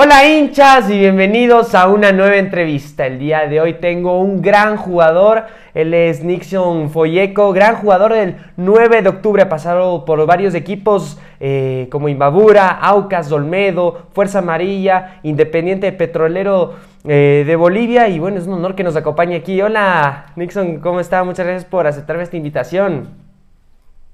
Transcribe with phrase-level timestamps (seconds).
[0.00, 3.04] Hola hinchas y bienvenidos a una nueva entrevista.
[3.08, 8.36] El día de hoy tengo un gran jugador, él es Nixon Folleco, gran jugador del
[8.56, 15.18] 9 de octubre, ha pasado por varios equipos eh, como Imbabura, Aucas, Olmedo, Fuerza Amarilla,
[15.24, 19.60] Independiente Petrolero eh, de Bolivia y bueno, es un honor que nos acompañe aquí.
[19.60, 21.24] Hola Nixon, ¿cómo está?
[21.24, 23.08] Muchas gracias por aceptarme esta invitación.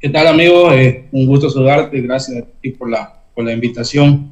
[0.00, 0.72] ¿Qué tal amigo?
[0.72, 4.30] Eh, un gusto saludarte, gracias a ti por la, por la invitación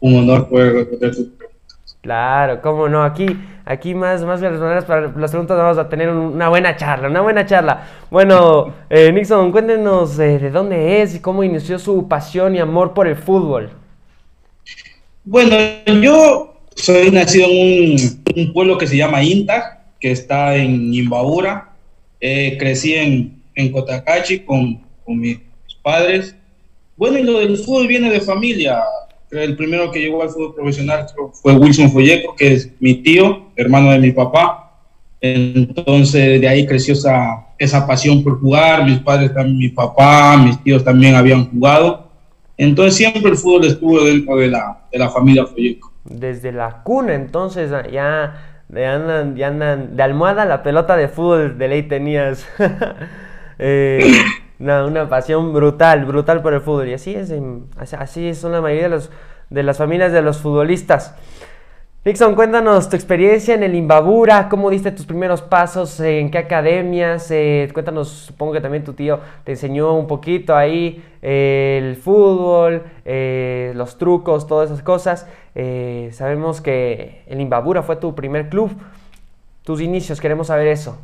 [0.00, 1.50] un honor poder responder tus preguntas.
[2.00, 3.26] Claro, cómo no, aquí,
[3.66, 7.44] aquí más, más las para las preguntas vamos a tener una buena charla, una buena
[7.44, 7.86] charla.
[8.10, 12.94] Bueno, eh, Nixon, cuéntenos eh, de dónde es y cómo inició su pasión y amor
[12.94, 13.70] por el fútbol.
[15.24, 15.56] Bueno,
[16.00, 17.96] yo soy nacido en
[18.34, 21.72] un, pueblo que se llama Inta, que está en Imbabura.
[22.18, 25.38] Eh, crecí en, en Cotacachi con, con mis
[25.82, 26.34] padres.
[26.96, 28.82] Bueno, y lo del fútbol viene de familia
[29.30, 33.90] el primero que llegó al fútbol profesional fue Wilson Folleco, que es mi tío, hermano
[33.92, 34.72] de mi papá.
[35.20, 38.84] Entonces de ahí creció esa, esa pasión por jugar.
[38.84, 42.08] Mis padres también, mi papá, mis tíos también habían jugado.
[42.56, 45.92] Entonces siempre el fútbol estuvo dentro de la, de la familia Folleco.
[46.04, 51.56] Desde la cuna, entonces ya, ya, andan, ya andan de almohada la pelota de fútbol
[51.56, 52.46] de ley tenías.
[53.58, 54.12] eh,
[54.60, 56.88] una, pasión brutal, brutal por el fútbol.
[56.88, 57.32] Y así es,
[57.98, 59.10] así son la mayoría de, los,
[59.48, 61.14] de las familias de los futbolistas.
[62.02, 67.30] Nixon, cuéntanos tu experiencia en el Imbabura, cómo diste tus primeros pasos, en qué academias,
[67.30, 72.84] eh, cuéntanos, supongo que también tu tío te enseñó un poquito ahí eh, el fútbol,
[73.04, 75.28] eh, los trucos, todas esas cosas.
[76.12, 78.70] sabemos que el Imbabura fue tu primer club,
[79.62, 80.96] tus inicios, queremos saber eso.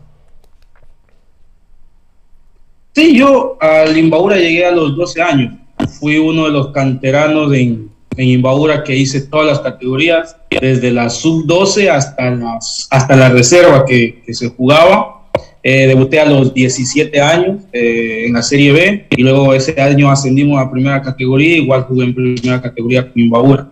[2.97, 5.53] Sí, yo al Imbaura llegué a los 12 años.
[6.01, 11.11] Fui uno de los canteranos en, en Imbaura que hice todas las categorías, desde la
[11.11, 15.27] sub-12 hasta, las, hasta la reserva que, que se jugaba.
[15.63, 20.11] Eh, debuté a los 17 años eh, en la Serie B y luego ese año
[20.11, 23.69] ascendimos a primera categoría, igual jugué en primera categoría con Imbaura.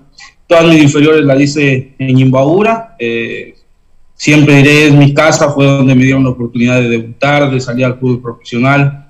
[0.46, 2.94] Todas mis inferiores las hice en Imbaura.
[2.98, 3.54] Eh,
[4.16, 7.86] siempre diré, es mi casa, fue donde me dieron la oportunidad de debutar, de salir
[7.86, 9.00] al fútbol profesional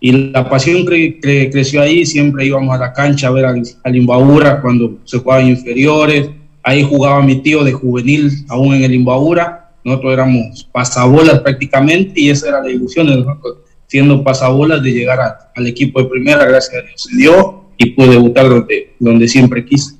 [0.00, 4.98] y la pasión creció ahí, siempre íbamos a la cancha a ver al, al cuando
[5.04, 6.30] se jugaban inferiores,
[6.62, 12.30] ahí jugaba mi tío de juvenil aún en el Imbaura, nosotros éramos pasabolas prácticamente y
[12.30, 16.82] esa era la ilusión de nosotros, siendo pasabolas de llegar al equipo de primera, gracias
[16.82, 19.94] a Dios se dio y pude debutar donde, donde siempre quise.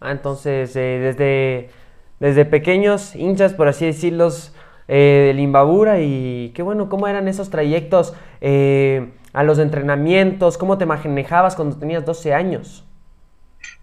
[0.00, 1.70] Ah, entonces eh, desde,
[2.18, 4.52] desde pequeños hinchas, por así decirlos,
[4.94, 10.84] eh, del y qué bueno, cómo eran esos trayectos eh, a los entrenamientos, cómo te
[10.84, 12.84] manejabas cuando tenías 12 años.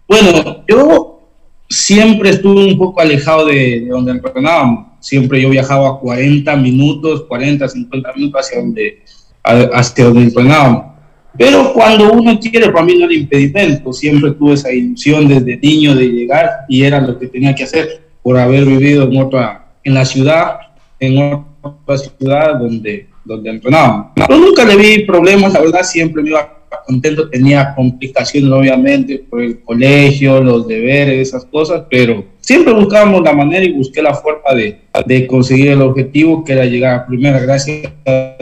[0.07, 1.21] Bueno, yo
[1.67, 4.85] siempre estuve un poco alejado de, donde entrenábamos.
[4.99, 9.03] Siempre yo viajaba 40 minutos, 40, 50 minutos hacia donde,
[9.43, 10.93] hacia donde entrenábamos.
[11.35, 13.91] Pero cuando uno quiere, para mí no era impedimento.
[13.93, 18.03] Siempre tuve esa ilusión desde niño de llegar y era lo que tenía que hacer
[18.21, 20.68] por haber vivido en otra, en la ciudad
[20.99, 24.07] en otra ciudad donde, donde entrenábamos.
[24.15, 29.41] Pero nunca le vi problemas, la verdad siempre me iba contento, tenía complicaciones obviamente por
[29.41, 34.53] el colegio, los deberes, esas cosas, pero siempre buscábamos la manera y busqué la forma
[34.55, 37.39] de, de conseguir el objetivo que era llegar a primera.
[37.39, 38.35] Gracias a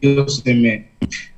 [0.00, 0.86] Dios se me,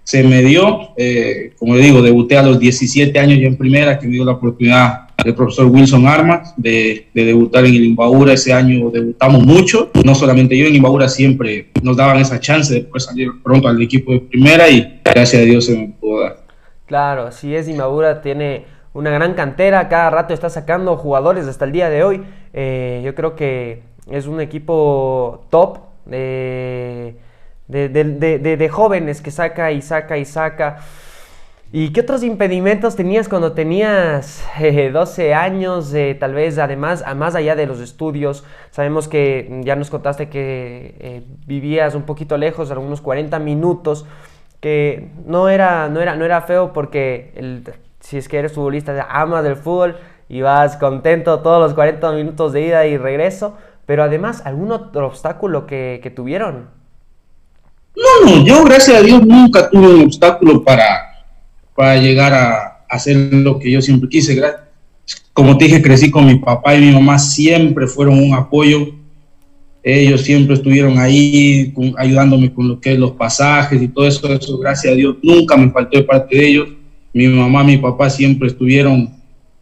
[0.04, 3.98] se me dio, eh, como le digo, debuté a los 17 años yo en primera,
[3.98, 8.32] que me dio la oportunidad el profesor Wilson Armas de, debutar en el Imbaura.
[8.32, 12.80] Ese año debutamos mucho, no solamente yo, en Imbaura siempre nos daban esa chance de
[12.82, 16.38] poder salir pronto al equipo de primera y gracias a Dios se me pudo dar.
[16.86, 18.64] Claro, así es, Imbaura tiene
[18.94, 22.22] una gran cantera, cada rato está sacando jugadores hasta el día de hoy.
[22.52, 27.16] Eh, yo creo que es un equipo top de,
[27.66, 30.78] de jóvenes que saca y saca y saca.
[31.70, 37.34] ¿Y qué otros impedimentos tenías cuando tenías 12 eh, años, eh, tal vez además, más
[37.34, 38.43] allá de los estudios?
[38.70, 44.06] Sabemos que ya nos contaste que eh, vivías un poquito lejos, algunos 40 minutos,
[44.60, 47.62] que no era, no era, no era feo porque
[48.00, 49.98] si es que eres futbolista, amas del fútbol
[50.31, 55.06] y vas contento todos los 40 minutos de ida y regreso, pero además, ¿algún otro
[55.06, 56.70] obstáculo que, que tuvieron?
[57.94, 61.07] No, no, yo gracias a Dios nunca tuve un obstáculo para
[61.78, 64.42] para llegar a, hacer lo que yo siempre quise.
[65.32, 68.88] Como te dije, crecí con mi papá y mi mamá, siempre fueron un apoyo.
[69.84, 74.58] Ellos siempre estuvieron ahí ayudándome con lo que es los pasajes y todo eso, eso,
[74.58, 76.69] gracias a Dios, nunca me faltó de parte de ellos.
[77.12, 79.14] Mi mamá, mi papá siempre estuvieron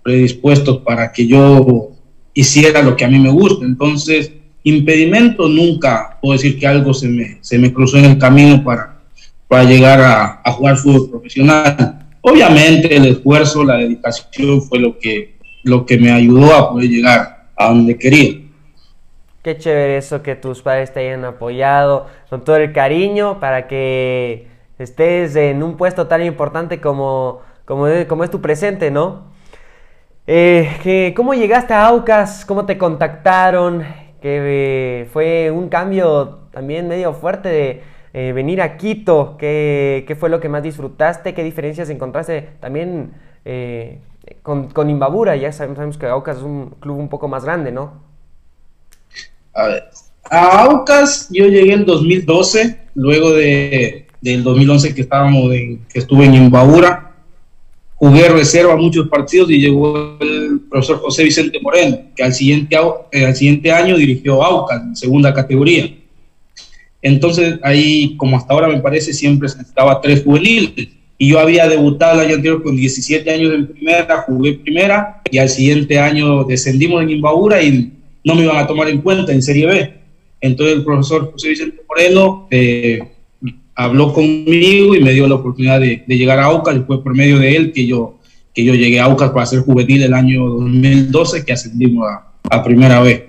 [0.03, 1.91] predispuestos para que yo
[2.33, 3.67] hiciera lo que a mí me gusta.
[3.67, 8.65] Entonces, impedimento nunca puedo decir que algo se me, se me cruzó en el camino
[8.65, 9.03] para,
[9.49, 12.06] para llegar a, a jugar fútbol profesional.
[12.29, 17.51] Obviamente el esfuerzo, la dedicación fue lo que, lo que me ayudó a poder llegar
[17.55, 18.41] a donde quería.
[19.45, 24.49] Qué chévere eso que tus padres te hayan apoyado con todo el cariño para que
[24.77, 29.27] estés en un puesto tan importante como, como, es tu presente, ¿no?
[30.27, 32.45] Eh, ¿Cómo llegaste a Aucas?
[32.45, 33.85] ¿Cómo te contactaron?
[34.21, 37.83] Que eh, fue un cambio también medio fuerte de
[38.17, 39.37] eh, venir a Quito.
[39.39, 41.35] ¿Qué, ¿Qué, fue lo que más disfrutaste?
[41.35, 43.13] ¿Qué diferencias encontraste también
[44.43, 45.37] con, con, Imbabura?
[45.37, 48.03] Ya sabemos que Aucas es un club un poco más grande, ¿no?
[49.53, 49.85] A ver,
[50.31, 56.35] a Aucas yo llegué en 2012, luego de, del 2011 que estábamos que estuve en
[56.35, 57.07] Imbabura
[57.97, 62.77] jugué reserva muchos partidos y llegó el profesor José Vicente Moreno, que al siguiente,
[63.11, 65.91] eh, al siguiente año dirigió Aucas en segunda categoría.
[67.07, 70.89] Entonces ahí, como hasta ahora me parece, siempre se necesitaba tres juveniles.
[71.17, 75.39] Y yo había debutado el año anterior con 17 años en primera, jugué primera, y
[75.39, 77.93] al siguiente año descendimos en Imbabura y
[78.25, 79.95] no me iban a tomar en cuenta en Serie B.
[80.41, 82.99] Entonces el profesor José Vicente Moreno eh,
[83.77, 87.39] habló conmigo y me dio la oportunidad de, llegar a Aucas y fue por medio
[87.39, 88.19] de él que yo,
[88.53, 92.05] que yo llegué a Aucas para ser juvenil el año 2012 que ascendimos
[92.51, 93.23] a, primera vez.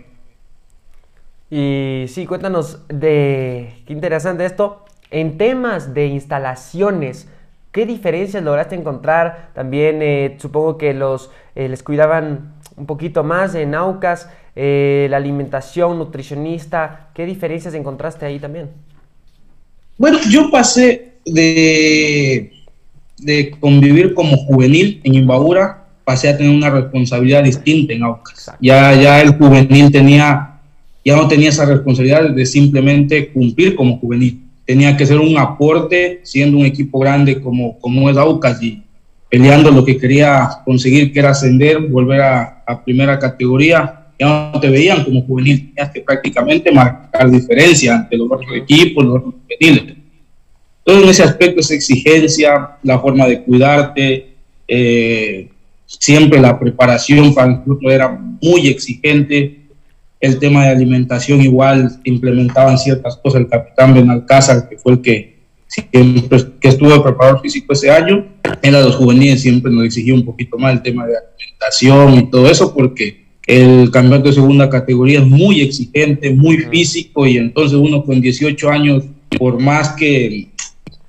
[1.50, 4.86] Y sí, cuéntanos de qué interesante esto.
[5.12, 7.30] En temas de instalaciones,
[7.72, 9.52] ¿qué diferencias lograste encontrar?
[9.54, 15.18] También eh, supongo que los eh, les cuidaban un poquito más en Aucas, eh, la
[15.18, 18.70] alimentación, nutricionista, ¿qué diferencias encontraste ahí también?
[19.98, 22.52] Bueno, yo pasé de,
[23.18, 28.52] de convivir como juvenil en Imbabura, pasé a tener una responsabilidad distinta en Aucas.
[28.62, 30.47] Ya, ya el juvenil tenía,
[31.08, 34.42] ya no tenía esa responsabilidad de simplemente cumplir como juvenil.
[34.66, 38.84] Tenía que ser un aporte, siendo un equipo grande como, como es Aucas y
[39.30, 44.70] peleando lo que quería conseguir, que era ascender, volver a, primera categoría ya no te
[44.70, 49.96] veían como juvenil, tenías que prácticamente marcar diferencia ante los otros equipos, los otros juveniles.
[50.84, 54.34] Todo en ese aspecto, esa exigencia, la forma de cuidarte,
[54.68, 55.48] eh,
[55.86, 58.10] siempre la preparación para el club era
[58.42, 59.67] muy exigente,
[60.20, 65.38] el tema de alimentación igual implementaban ciertas cosas, el capitán Benalcázar, que fue el que
[65.68, 68.26] siempre que estuvo preparador físico ese año,
[68.62, 72.50] era los juveniles siempre nos exigía un poquito más el tema de alimentación y todo
[72.50, 78.04] eso, porque el campeonato de segunda categoría es muy exigente, muy físico y entonces uno
[78.04, 79.04] con 18 años,
[79.38, 80.50] por más que,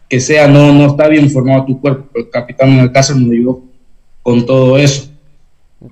[0.09, 2.07] que sea, no, no está bien formado tu cuerpo.
[2.15, 3.65] El capitán caso me ayudó
[4.23, 5.11] con todo eso.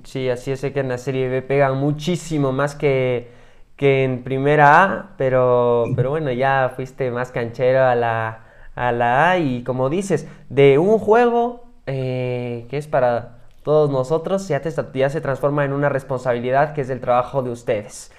[0.03, 3.29] Sí, así es que en la Serie B pegan muchísimo más que,
[3.77, 8.43] que en primera A, pero, pero bueno, ya fuiste más canchero a la,
[8.75, 14.61] a la y como dices, de un juego eh, que es para todos nosotros, ya,
[14.93, 18.11] ya se transforma en una responsabilidad que es el trabajo de ustedes.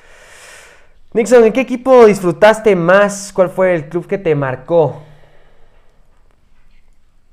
[1.13, 3.33] Nixon, ¿en qué equipo disfrutaste más?
[3.35, 5.03] ¿Cuál fue el club que te marcó?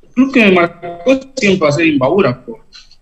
[0.01, 0.99] El club que me marcó
[1.35, 2.43] siempre va a ser Imbabura,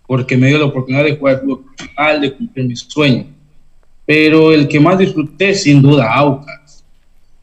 [0.08, 3.26] porque me dio la oportunidad de jugar fútbol profesional, de cumplir mis sueños.
[4.06, 6.84] Pero el que más disfruté, sin duda, Aucas.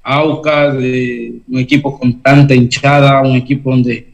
[0.03, 4.09] Aucas, un equipo con tanta hinchada, un equipo donde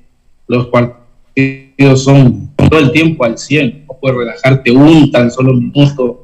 [0.46, 6.22] los partidos son todo el tiempo al 100, no puedes relajarte un tan solo minuto.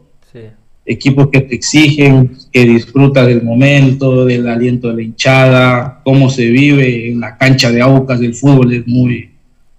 [0.85, 6.51] Equipos que te exigen, que disfrutas del momento, del aliento de la hinchada, cómo se
[6.51, 9.31] vive en la cancha de Aucas del fútbol es muy,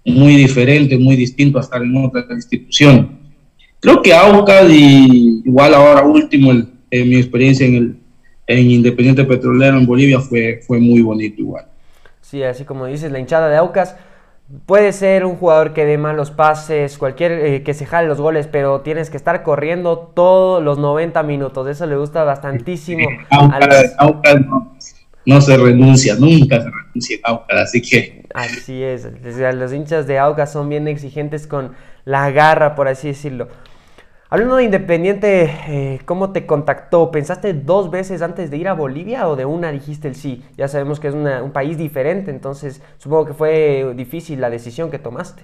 [0.05, 3.19] muy diferente, muy distinto a estar en otra institución.
[3.79, 7.95] Creo que Aucas y igual ahora último, el, mi experiencia en el
[8.45, 11.65] en Independiente Petrolero en Bolivia fue, fue muy bonito igual.
[12.21, 13.95] Sí, así como dices, la hinchada de Aucas
[14.65, 18.47] Puede ser un jugador que dé malos pases, cualquier eh, que se jale los goles,
[18.47, 21.67] pero tienes que estar corriendo todos los 90 minutos.
[21.67, 23.07] Eso le gusta bastantísimo.
[23.31, 24.75] no,
[25.41, 28.25] se renuncia, nunca se renuncia a Aucas, así que.
[28.33, 29.07] Así es.
[29.55, 31.73] Los hinchas de Aucas son bien exigentes con
[32.05, 33.47] la garra, por así decirlo.
[34.29, 37.11] Hablando de Independiente, eh, ¿cómo te contactó?
[37.11, 40.41] ¿Pensaste dos veces antes de ir a Bolivia o de una dijiste el sí?
[40.57, 44.97] Ya sabemos que es un país diferente, entonces supongo que fue difícil la decisión que
[44.97, 45.43] tomaste.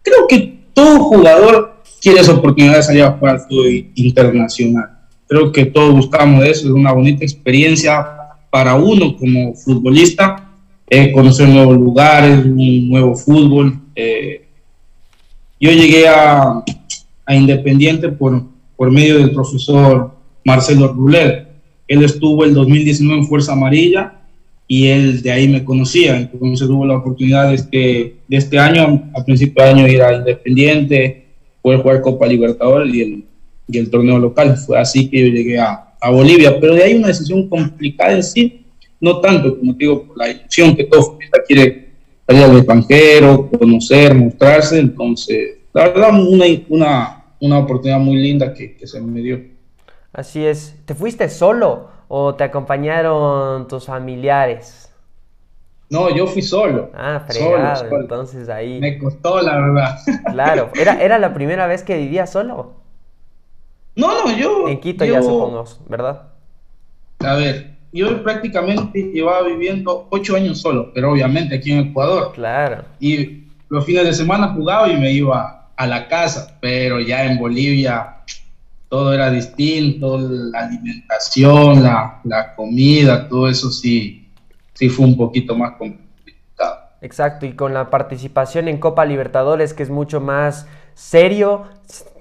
[0.00, 4.98] Creo que todo jugador quiere esa oportunidad de salir a jugar al internacional.
[5.28, 8.19] Creo que todos buscamos eso, es una bonita experiencia
[8.50, 10.50] para uno como futbolista,
[10.88, 13.80] eh, conocer nuevos lugares, un nuevo fútbol.
[13.94, 14.44] Eh,
[15.60, 16.62] yo llegué a,
[17.26, 18.42] a Independiente por,
[18.76, 20.10] por medio del profesor
[20.44, 21.48] Marcelo Ruler.
[21.86, 24.14] Él estuvo el 2019 en Fuerza Amarilla
[24.66, 26.16] y él de ahí me conocía.
[26.16, 30.14] Entonces hubo la oportunidad de este, de este año, a principio de año, ir a
[30.14, 31.26] Independiente,
[31.62, 33.24] poder jugar Copa Libertadores y el,
[33.68, 34.56] y el torneo local.
[34.56, 36.58] Fue así que yo llegué a, a Bolivia.
[36.60, 38.66] Pero de ahí una decisión complicada en sí,
[39.00, 41.90] no tanto, como te digo, por la ilusión que todo quiere
[42.26, 44.78] salir al extranjero, conocer, mostrarse.
[44.78, 49.40] Entonces, la verdad, una, una, una oportunidad muy linda que, que se me dio.
[50.12, 50.74] Así es.
[50.84, 51.90] ¿Te fuiste solo?
[52.12, 54.92] o te acompañaron tus familiares?
[55.88, 56.90] No, yo fui solo.
[56.92, 58.80] Ah, fregado, entonces ahí.
[58.80, 59.96] Me costó, la verdad.
[60.32, 62.79] Claro, ¿Era, ¿era la primera vez que vivías solo?
[63.96, 64.68] No, no, yo.
[64.68, 66.22] En Quito ya supongo, ¿verdad?
[67.20, 72.32] A ver, yo prácticamente llevaba viviendo ocho años solo, pero obviamente aquí en Ecuador.
[72.32, 72.84] Claro.
[72.98, 77.38] Y los fines de semana jugaba y me iba a la casa, pero ya en
[77.38, 78.16] Bolivia
[78.88, 84.28] todo era distinto, la alimentación, la, la, comida, todo eso sí,
[84.74, 86.10] sí fue un poquito más complicado.
[87.00, 91.66] Exacto, y con la participación en Copa Libertadores, que es mucho más serio,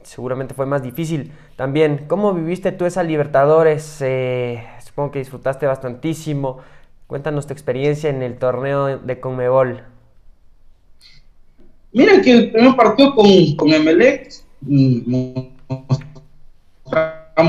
[0.10, 1.32] seguramente fue más difícil.
[1.56, 4.01] También, ¿cómo viviste tú esa Libertadores?
[4.01, 6.58] Eh, supongo que disfrutaste bastantísimo.
[7.06, 9.84] Cuéntanos tu experiencia en el torneo de Conmebol.
[11.94, 15.13] Mira que el primer partido con, con Emelec mm,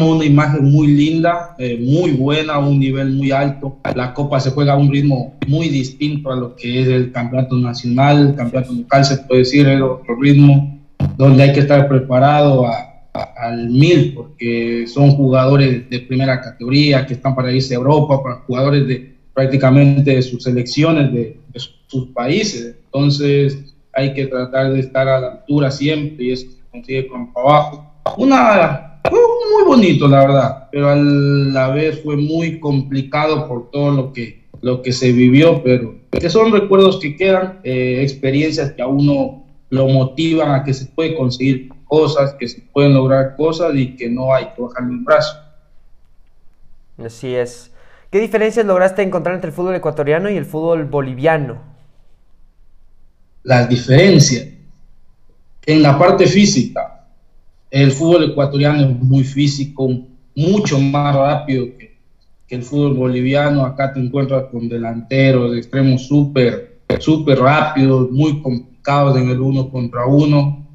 [0.02, 3.78] una imagen muy linda, eh, muy buena, un nivel muy alto.
[3.94, 7.56] La Copa se juega a un ritmo muy distinto a lo que es el campeonato
[7.56, 10.79] nacional, el campeonato local, se puede decir, es otro ritmo
[11.20, 12.66] donde hay que estar preparado
[13.12, 18.36] al mil, porque son jugadores de primera categoría que están para irse a Europa, para
[18.36, 21.36] jugadores de prácticamente sus selecciones, de,
[21.88, 22.76] sus países.
[22.86, 27.30] Entonces hay que tratar de estar a la altura siempre y eso se consigue con
[27.34, 27.84] trabajo.
[28.16, 29.18] Una fue
[29.52, 34.44] muy bonito, la verdad, pero a la vez fue muy complicado por todo lo que,
[34.62, 39.49] lo que se vivió, pero que son recuerdos que quedan, eh, experiencias que a uno
[39.70, 44.08] lo motivan a que se puede conseguir cosas, que se pueden lograr cosas y que
[44.08, 45.36] no hay que bajarle un brazo.
[46.98, 47.70] Así es.
[48.10, 51.62] ¿Qué diferencias lograste encontrar entre el fútbol ecuatoriano y el fútbol boliviano?
[53.44, 54.48] Las diferencias.
[55.64, 57.06] En la parte física,
[57.70, 59.88] el fútbol ecuatoriano es muy físico,
[60.34, 61.90] mucho más rápido que,
[62.48, 63.64] el fútbol boliviano.
[63.64, 68.42] Acá te encuentras con delanteros de extremos súper, súper rápidos, muy
[68.80, 70.66] complicados en el uno contra uno.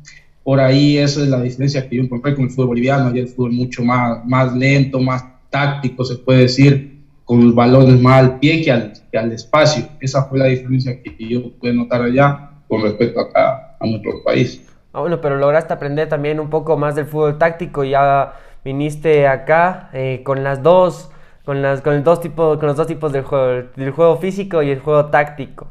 [0.43, 3.07] Por ahí esa es la diferencia que yo encontré con el fútbol boliviano.
[3.07, 7.99] Allá el fútbol mucho más, más lento, más táctico, se puede decir, con los balones
[7.99, 9.87] más al pie que al, que al espacio.
[9.99, 14.61] Esa fue la diferencia que yo pude notar allá con respecto acá a nuestro país.
[14.93, 17.83] Ah, bueno, pero lograste aprender también un poco más del fútbol táctico.
[17.83, 18.33] Ya
[18.63, 21.09] viniste acá eh, con las dos,
[21.43, 24.61] con las, con el dos tipos, con los dos tipos del juego, del juego físico
[24.61, 25.67] y el juego táctico.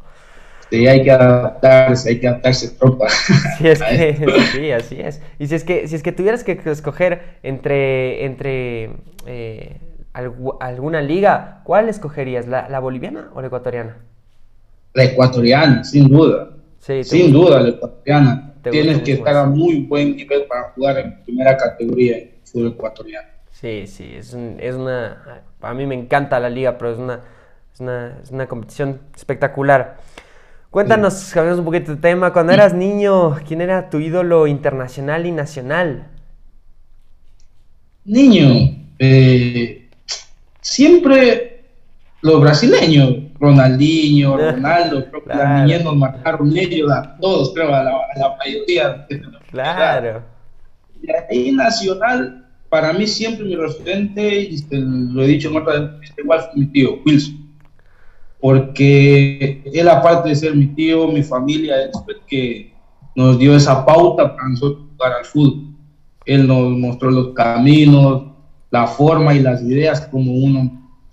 [0.74, 3.06] Sí, hay que adaptarse, hay que adaptarse tropa.
[3.58, 5.22] Sí, es que, sí, así es.
[5.38, 8.90] Y si es que, si es que tuvieras que escoger entre, entre
[9.24, 9.76] eh,
[10.12, 12.48] alguna liga, ¿cuál escogerías?
[12.48, 13.98] ¿La, ¿La, boliviana o la ecuatoriana?
[14.94, 16.50] La ecuatoriana, sin duda.
[16.80, 21.22] Sí, sin duda, la ecuatoriana tienes que estar a muy buen nivel para jugar en
[21.22, 23.28] primera categoría en el fútbol ecuatoriano.
[23.52, 25.42] Sí, sí, es, es una...
[25.60, 27.20] A mí me encanta la liga, pero es una,
[27.72, 29.98] es una, es una competición espectacular.
[30.74, 32.32] Cuéntanos, cambiamos un poquito de tema.
[32.32, 36.08] Cuando eras niño, ¿quién era tu ídolo internacional y nacional?
[38.04, 39.88] Niño, eh,
[40.60, 41.66] siempre
[42.22, 43.18] los brasileños.
[43.38, 49.06] Ronaldinho, Ronaldo, creo que las niñez nos marcaron ellos, a todos, creo, a la, mayoría.
[49.52, 50.24] Claro.
[51.00, 56.20] Y ahí Nacional, para mí siempre mi referente, y lo he dicho en otra entrevista,
[56.20, 57.43] igual fue mi tío, Wilson.
[58.44, 62.74] Porque él, aparte de ser mi tío, mi familia, es el que
[63.16, 65.74] nos dio esa pauta para nosotros jugar al fútbol.
[66.26, 68.24] Él nos mostró los caminos,
[68.70, 70.70] la forma y las ideas como uno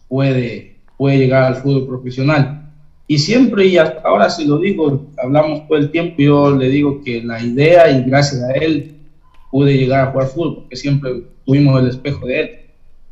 [0.10, 2.70] puede puede llegar al fútbol profesional.
[3.08, 7.02] Y siempre, y hasta ahora si lo digo, hablamos todo el tiempo, yo le digo
[7.02, 8.98] que la idea y gracias a él
[9.52, 12.50] pude llegar a jugar fútbol, porque siempre tuvimos el espejo de él.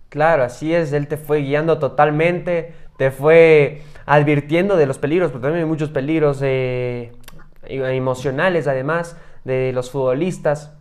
[0.10, 5.44] Claro, así es, él te fue guiando totalmente, te fue advirtiendo de los peligros, porque
[5.44, 7.12] también hay muchos peligros eh,
[7.64, 9.16] emocionales además
[9.46, 10.74] de los futbolistas.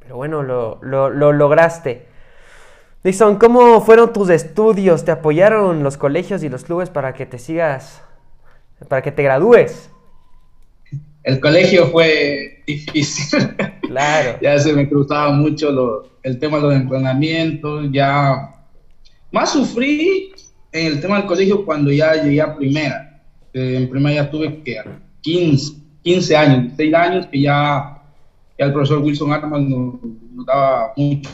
[0.00, 2.06] Pero bueno, lo, lo, lo lograste.
[3.02, 5.04] Dixon, ¿cómo fueron tus estudios?
[5.04, 8.02] ¿Te apoyaron los colegios y los clubes para que te sigas,
[8.88, 9.90] para que te gradúes?
[11.26, 13.54] el colegio fue difícil.
[13.86, 14.36] Claro.
[14.42, 18.52] ya se me cruzaba mucho el tema de los entrenamientos, ya
[19.30, 20.32] más sufrí
[20.80, 23.22] en el tema del colegio cuando ya llegué a primera.
[23.52, 24.76] en primera ya tuve que
[25.22, 28.02] 15, 15 años, 6 años que ya,
[28.58, 29.94] el profesor Wilson Armas nos,
[30.46, 31.30] daba mucho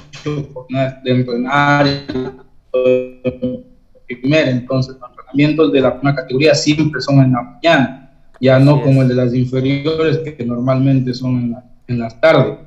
[1.05, 1.87] de entrenar.
[4.07, 8.03] Primera, entonces los entrenamientos de la primera categoría siempre son en la mañana
[8.43, 11.57] ya no como el de las inferiores que normalmente son
[11.87, 12.59] en, las tardes.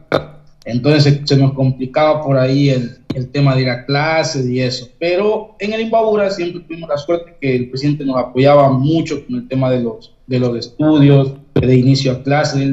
[0.66, 4.90] Entonces se, nos complicaba por ahí el, el, tema de ir a clases y eso.
[5.00, 9.36] Pero en el Imbabura siempre tuvimos la suerte que el presidente nos apoyaba mucho con
[9.36, 12.68] el tema de los, de los estudios, de inicio a clases.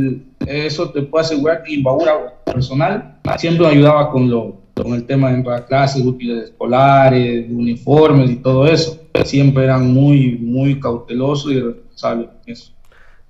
[0.46, 5.28] Eso te puedo asegurar que Imbabura personal siempre nos ayudaba con, lo, con el tema
[5.28, 8.98] de entrar a clases, útiles escolares, uniformes y todo eso.
[9.24, 12.72] Siempre eran muy, muy cautelosos y responsables con eso.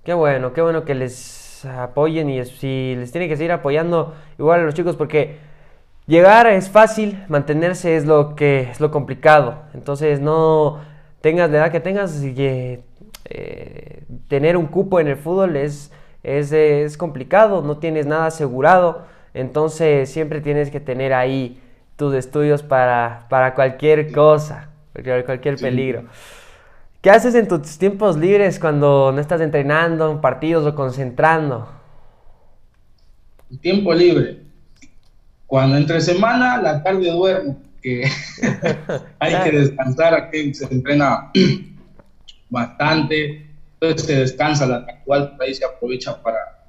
[0.04, 4.60] Qué bueno, qué bueno que les apoyen y si les tienen que seguir apoyando igual
[4.60, 5.36] a los chicos porque
[6.06, 9.62] llegar es fácil, mantenerse es lo que es lo complicado.
[9.74, 10.80] Entonces no
[11.20, 12.34] tengas la edad que tengas y
[13.24, 15.92] eh, tener un cupo en el fútbol es,
[16.22, 19.02] es, es complicado, no tienes nada asegurado.
[19.34, 21.60] Entonces siempre tienes que tener ahí
[21.96, 26.04] tus estudios para, para cualquier cosa, cualquier peligro.
[27.02, 31.68] ¿Qué haces en tus tiempos libres cuando no estás entrenando en partidos o concentrando?
[33.60, 34.38] Tiempo libre.
[35.48, 38.04] Cuando entre semana, la tarde duermo, que
[39.18, 41.32] hay que descansar, aquí se entrena
[42.48, 46.68] bastante, entonces se descansa la actual, ahí se aprovecha para,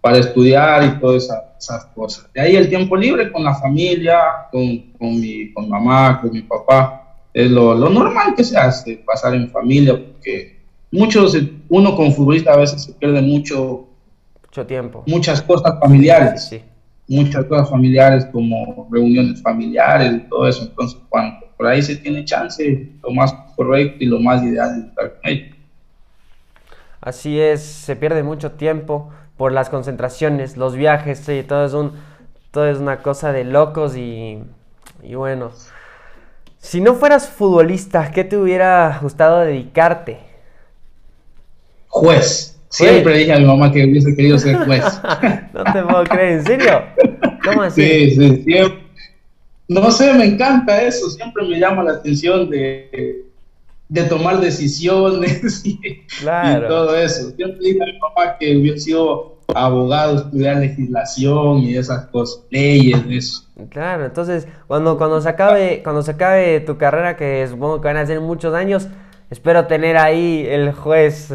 [0.00, 2.32] para estudiar y todas esas, cosas.
[2.32, 4.18] De ahí el tiempo libre con la familia,
[4.50, 7.05] con, con mi con mamá, con mi papá
[7.36, 10.58] es lo, normal que se hace, pasar en familia, porque
[10.90, 11.36] muchos,
[11.68, 13.86] uno como futbolista a veces se pierde mucho,
[14.42, 15.04] mucho tiempo.
[15.06, 16.48] Muchas cosas familiares.
[16.48, 16.62] Sí.
[17.06, 20.62] Muchas cosas familiares como reuniones familiares y todo eso.
[20.62, 24.86] Entonces, cuando por ahí se tiene chance, lo más correcto y lo más ideal es
[24.86, 25.56] estar con ellos.
[27.02, 31.92] Así es, se pierde mucho tiempo por las concentraciones, los viajes, sí, todo es un,
[32.50, 34.42] todo es una cosa de locos y,
[35.02, 35.50] y bueno.
[36.66, 40.18] Si no fueras futbolista, ¿qué te hubiera gustado dedicarte?
[41.86, 42.58] Juez.
[42.68, 44.82] Siempre dije a mi mamá que hubiese querido ser juez.
[45.54, 46.82] no te puedo creer, ¿en serio?
[47.44, 47.82] ¿Cómo así?
[47.82, 48.84] Sí, sí, siempre.
[49.68, 53.26] No sé, me encanta eso, siempre me llama la atención de,
[53.88, 55.78] de tomar decisiones y,
[56.18, 56.66] claro.
[56.66, 57.30] y, todo eso.
[57.36, 62.98] Siempre dije a mi mamá que hubiera sido abogado, estudiar legislación y esas cosas, leyes,
[63.08, 63.44] eso.
[63.70, 67.96] Claro, entonces cuando, cuando, se acabe, cuando se acabe tu carrera, que supongo que van
[67.96, 68.88] a ser muchos años,
[69.30, 71.28] espero tener ahí el juez.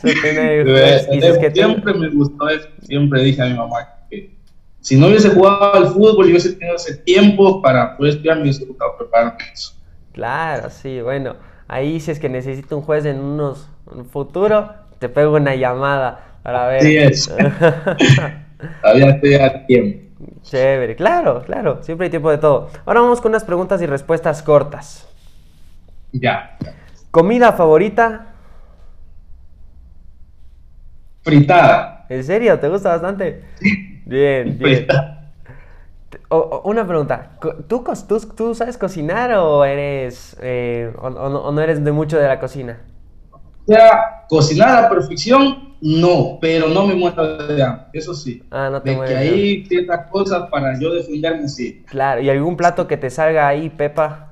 [0.00, 4.34] siempre me gustó eso, siempre dije a mi mamá que
[4.80, 8.42] si no hubiese jugado al fútbol y hubiese tenido ese tiempo para poder estudiar, me
[8.44, 9.74] hubiese gustado prepararme eso.
[10.12, 11.36] Claro, sí, bueno,
[11.68, 16.29] ahí si es que necesito un juez en unos un futuro, te pego una llamada
[16.42, 16.82] para ver.
[16.82, 17.28] Sí es.
[18.82, 20.10] Todavía estoy a tiempo.
[20.42, 22.70] Chévere, claro, claro, siempre hay tiempo de todo.
[22.84, 25.06] Ahora vamos con unas preguntas y respuestas cortas.
[26.12, 26.56] Ya.
[27.10, 28.26] ¿Comida favorita?
[31.22, 32.06] Fritada.
[32.08, 32.58] ¿En serio?
[32.58, 33.44] ¿Te gusta bastante?
[34.04, 34.86] Bien, bien.
[36.64, 37.32] una pregunta,
[37.68, 37.84] ¿Tú,
[38.36, 41.10] tú, sabes cocinar o eres eh, o,
[41.52, 42.80] no eres de mucho de la cocina?
[43.30, 48.42] O sea, cocinar a la perfección no, pero no me muero de hambre, eso sí.
[48.50, 51.82] Ah, no te de que hay ciertas cosas para yo defenderme, sí.
[51.86, 54.30] Claro, ¿y algún plato que te salga ahí, Pepa?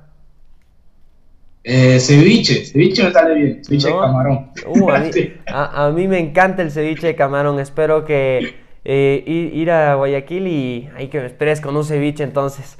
[1.64, 4.50] Eh, ceviche, ceviche me sale bien, ceviche de camarón.
[4.66, 4.90] Uh,
[5.46, 10.88] a, mí, me encanta el ceviche de camarón, espero que eh, ir, a Guayaquil y
[10.96, 12.78] ahí que me esperes con un ceviche entonces.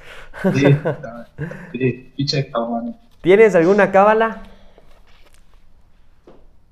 [0.54, 0.64] Sí,
[1.72, 2.96] sí ceviche de camarón.
[3.22, 4.42] ¿Tienes alguna cábala?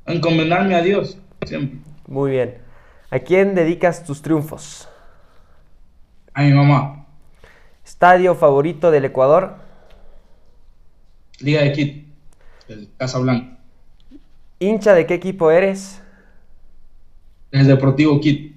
[0.07, 1.86] Encomendarme a Dios, siempre.
[2.07, 2.59] Muy bien.
[3.11, 4.89] ¿A quién dedicas tus triunfos?
[6.35, 7.07] A mi mamá.
[7.85, 9.57] ¿Estadio favorito del Ecuador?
[11.41, 12.09] Liga de Quito,
[12.69, 13.59] el Casablanca.
[14.59, 16.03] ¿Hincha de qué equipo eres?
[17.51, 18.57] El Deportivo Quito.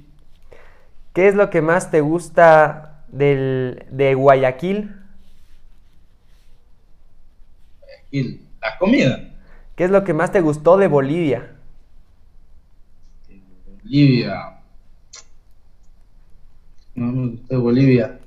[1.13, 4.95] ¿Qué es lo que más te gusta del, de Guayaquil?
[8.11, 9.29] Guayaquil, la comida.
[9.75, 11.58] ¿Qué es lo que más te gustó de Bolivia?
[13.89, 14.53] Bolivia.
[16.93, 18.19] No me gustó de Bolivia.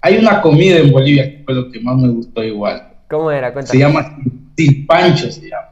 [0.00, 2.92] Hay una comida en Bolivia que fue lo que más me gustó igual.
[3.10, 3.52] ¿Cómo era?
[3.52, 3.72] Cuéntame.
[3.72, 4.16] Se llama
[4.54, 5.68] tilpancho, se llama.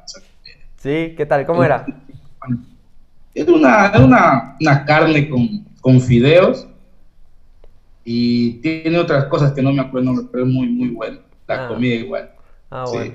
[0.77, 1.47] Sí, ¿qué tal?
[1.47, 1.87] ¿Cómo era?
[3.35, 6.67] es una, una, una carne con, con fideos
[8.05, 11.19] y tiene otras cosas que no me acuerdo, pero es muy, muy bueno.
[11.47, 11.69] La ah.
[11.69, 12.31] comida igual.
[12.71, 13.15] Ah, bueno.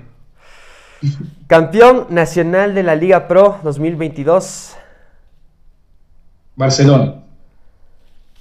[1.48, 4.78] Campeón nacional de la Liga Pro 2022.
[6.62, 7.16] Barcelona.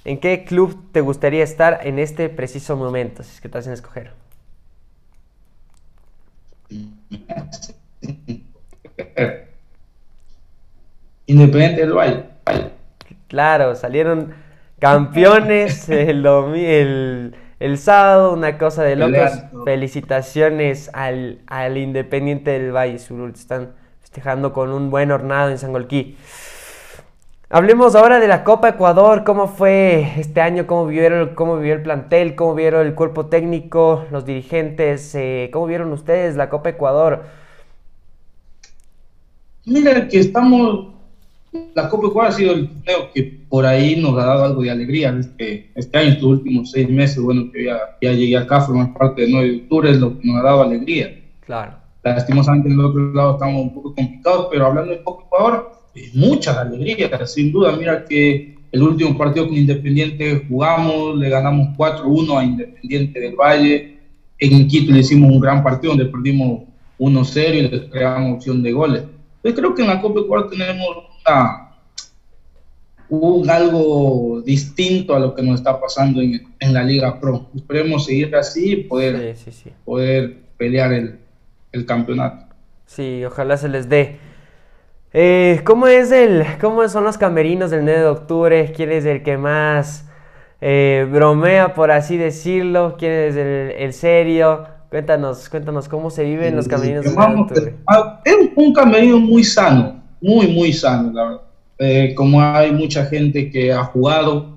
[0.05, 3.73] ¿En qué club te gustaría estar en este preciso momento, si es que te hacen
[3.73, 4.11] escoger?
[11.25, 12.25] Independiente del Valle.
[13.27, 14.33] Claro, salieron
[14.79, 19.31] campeones el, el, el, sábado, una cosa de locos.
[19.65, 23.31] Felicitaciones al, al, Independiente del Valle Surul.
[23.31, 26.17] Están festejando con un buen hornado en Sangolquí.
[27.53, 31.81] Hablemos ahora de la Copa Ecuador, cómo fue este año, cómo vivieron, cómo vivió el
[31.81, 37.25] plantel, cómo vieron el cuerpo técnico, los dirigentes, eh, cómo vieron ustedes la Copa Ecuador.
[39.65, 40.93] Mira que estamos,
[41.73, 44.71] la Copa Ecuador ha sido el torneo que por ahí nos ha dado algo de
[44.71, 45.13] alegría.
[45.19, 49.23] Este, este año, estos últimos seis meses, bueno, que ya, ya llegué acá, formar parte
[49.23, 51.19] del 9 de octubre, es lo que nos ha dado alegría.
[51.45, 51.73] Claro.
[52.01, 55.70] Lastimosamente en el otro lado estamos un poco complicados, pero hablando de Copa Ecuador,
[56.13, 57.75] muchas alegrías, sin duda.
[57.75, 63.97] Mira que el último partido con Independiente jugamos, le ganamos 4-1 a Independiente del Valle.
[64.39, 66.63] En Quito le hicimos un gran partido donde perdimos
[66.99, 69.03] 1-0 y le creamos opción de goles.
[69.43, 70.87] Yo creo que en la Copa Ecuador tenemos
[73.09, 77.49] un algo distinto a lo que nos está pasando en, en la Liga Pro.
[77.55, 79.35] Esperemos seguir así y poder,
[79.83, 81.19] poder pelear el,
[81.71, 82.45] el campeonato.
[82.85, 84.30] Sí, ojalá se les dé.
[85.13, 88.73] Eh, ¿cómo, es el, ¿Cómo son los camerinos del 9 de octubre?
[88.73, 90.05] ¿Quién es el que más
[90.61, 92.95] eh, bromea, por así decirlo?
[92.97, 94.63] ¿Quién es el, serio?
[94.89, 97.75] Cuéntanos, cuéntanos cómo se viven los camerinos del 9 de octubre.
[98.23, 101.41] Es un camerino muy sano, muy, muy sano, la verdad.
[101.79, 104.55] Eh, como hay mucha gente que ha jugado,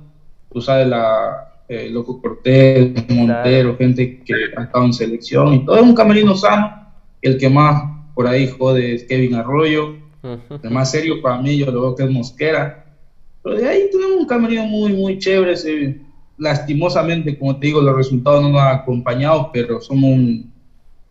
[0.52, 1.50] tú sabes, la,
[1.90, 6.92] Loco Cortés, Montero, gente que ha estado en selección y todo es un camerino sano.
[7.20, 7.82] El que más
[8.14, 12.04] por ahí jode es Kevin Arroyo el más serio para mí, yo lo veo que
[12.04, 12.84] es Mosquera.
[13.42, 15.54] Pero de ahí tenemos un camerino muy, muy chévere.
[16.38, 20.52] lastimosamente, como te digo, los resultados no nos han acompañado, pero somos un,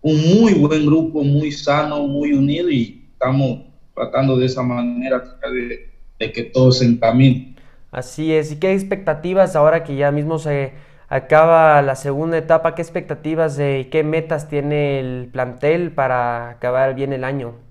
[0.02, 3.62] un muy buen grupo, muy sano, muy unido y estamos
[3.96, 7.56] tratando de esa manera de, de que todo se encamine.
[7.92, 8.52] Así es.
[8.52, 10.74] ¿Y qué expectativas ahora que ya mismo se
[11.10, 12.76] acaba la segunda etapa?
[12.76, 17.63] ¿Qué expectativas y qué metas tiene el plantel para acabar bien el año?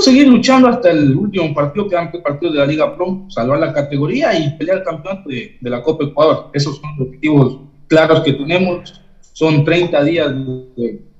[0.00, 3.72] Seguir luchando hasta el último partido, que el partido de la Liga Pro, salvar la
[3.72, 6.50] categoría y pelear el campeonato de, la Copa Ecuador.
[6.52, 9.00] Esos son los objetivos claros que tenemos.
[9.32, 10.32] Son 30 días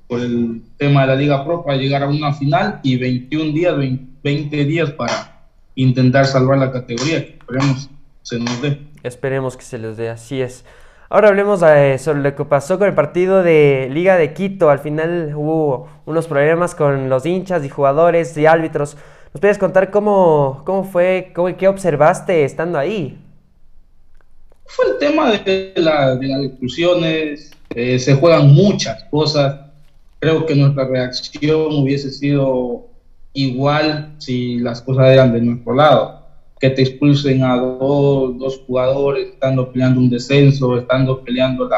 [0.07, 3.75] por el tema de la Liga Pro para llegar a una final y 21 días,
[4.23, 7.17] 20, días para intentar salvar la categoría.
[7.17, 7.89] Esperemos
[8.21, 8.79] se nos dé.
[9.03, 10.65] Esperemos que se les dé, así es.
[11.07, 14.71] Ahora hablemos eh, sobre lo que pasó con el partido de Liga de Quito.
[14.71, 18.97] Al final hubo unos problemas con los hinchas y jugadores y árbitros.
[19.31, 23.19] ¿Nos puedes contar cómo, cómo fue, cómo, qué observaste estando ahí?
[24.65, 27.51] Fue el tema de, las expulsiones.
[27.75, 29.59] Eh, se juegan muchas cosas.
[30.19, 32.87] Creo que nuestra reacción hubiese sido
[33.33, 36.24] igual si las cosas eran de nuestro lado
[36.69, 41.69] que te expulsen a dos, dos jugadores, estando peleando un descenso, estando peleando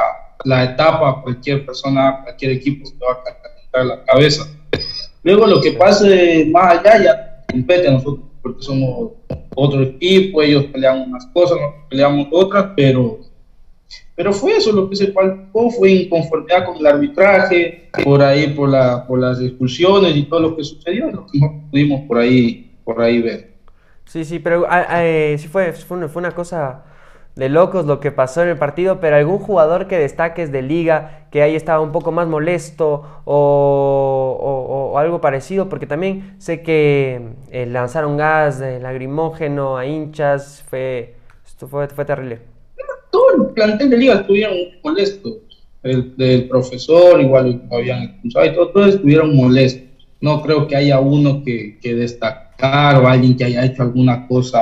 [0.46, 4.48] la, etapa, cualquier persona, cualquier equipo se va a calentar la cabeza.
[5.24, 9.12] Luego lo que pase más allá ya compete a nosotros, porque somos
[9.56, 13.20] otro equipo, ellos pelean unas cosas, nosotros peleamos otras, pero,
[14.16, 18.70] pero fue eso lo que se faltó, fue inconformidad con el arbitraje, por ahí por,
[18.70, 22.72] la, por las expulsiones y todo lo que sucedió, lo que no pudimos por ahí,
[22.86, 23.47] por ahí ver.
[24.08, 26.86] Sí, sí, pero ah, ah, eh, sí fue, fue una, cosa
[27.36, 31.28] de locos lo que pasó en el partido, pero algún jugador que destaques de liga,
[31.30, 37.66] que ahí estaba un poco más molesto o, algo parecido, porque también sé que eh,
[37.66, 41.16] lanzaron gas de lagrimógeno a hinchas, fue,
[41.70, 42.40] fue, terrible.
[43.12, 45.34] Todo el plantel de liga estuvieron molestos,
[45.84, 49.84] el, profesor igual habían expulsado todos estuvieron molestos.
[50.20, 54.62] No creo que haya uno que, que destaque o alguien que haya hecho alguna cosa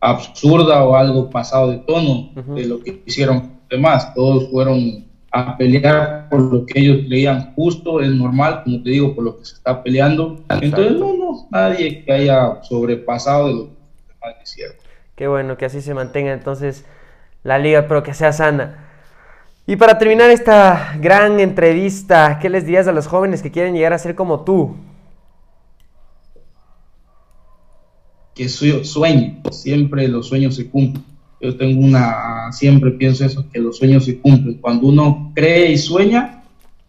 [0.00, 4.14] absurda o algo pasado de tono de lo que hicieron los demás.
[4.14, 9.14] Todos fueron a pelear por lo que ellos creían justo, es normal, como te digo,
[9.14, 10.40] por lo que se está peleando.
[10.48, 14.76] Entonces, no, no, nadie que haya sobrepasado de lo que los demás hicieron.
[15.16, 16.84] Qué bueno que así se mantenga entonces
[17.44, 18.88] la liga, pero que sea sana.
[19.66, 23.92] Y para terminar esta gran entrevista, ¿qué les dirías a los jóvenes que quieren llegar
[23.92, 24.76] a ser como tú?
[28.34, 31.04] Que sueñe, siempre los sueños se cumplen.
[31.40, 34.58] Yo tengo una, siempre pienso eso, que los sueños se cumplen.
[34.58, 36.44] Cuando uno cree y sueña,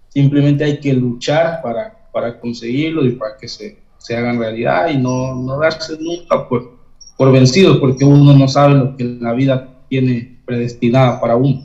[0.09, 4.97] simplemente hay que luchar para, para conseguirlo y para que se, se hagan realidad y
[4.97, 6.77] no, no darse nunca por,
[7.17, 11.63] por vencido, porque uno no sabe lo que la vida tiene predestinada para uno.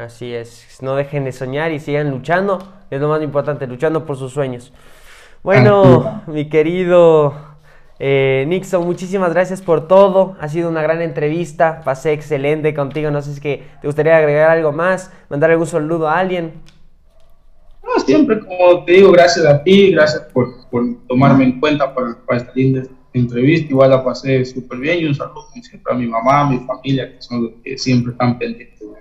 [0.00, 2.58] Así es, no dejen de soñar y sigan luchando,
[2.90, 4.72] es lo más importante, luchando por sus sueños.
[5.42, 7.53] Bueno, mi querido
[7.98, 10.36] eh, Nixon, muchísimas gracias por todo.
[10.40, 11.82] Ha sido una gran entrevista.
[11.84, 13.10] Pasé excelente contigo.
[13.10, 16.52] No sé si es que te gustaría agregar algo más, mandar algún saludo a alguien.
[17.82, 20.48] No, siempre, como te digo, gracias a ti, gracias por,
[21.06, 23.70] tomarme en cuenta para, esta linda entrevista.
[23.70, 27.14] Igual la pasé súper bien y un saludo siempre a mi mamá, a mi familia,
[27.14, 28.92] que son los que siempre están pendientes de mí.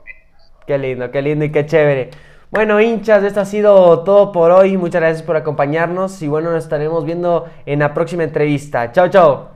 [0.68, 2.12] Qué lindo, qué lindo y qué chévere.
[2.54, 4.78] Bueno, hinchas, esto ha sido todo por hoy.
[4.78, 8.92] Muchas gracias por acompañarnos y bueno, nos estaremos viendo en la próxima entrevista.
[8.92, 9.53] Chao, chao.